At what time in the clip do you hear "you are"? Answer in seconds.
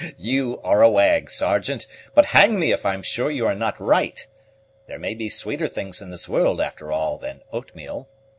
0.17-0.81, 3.29-3.53